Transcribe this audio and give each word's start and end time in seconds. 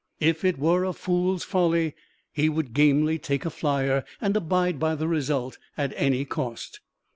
If 0.19 0.43
it 0.43 0.57
were 0.57 0.83
a 0.83 0.93
fool's 0.93 1.43
folly, 1.43 1.93
he 2.31 2.49
would 2.49 2.73
gamely 2.73 3.19
take 3.19 3.45
a 3.45 3.51
"flyer" 3.51 4.03
and 4.19 4.35
abide 4.35 4.79
by 4.79 4.95
the 4.95 5.07
result 5.07 5.59
at 5.77 5.93
any 5.95 6.25
cost. 6.25 6.79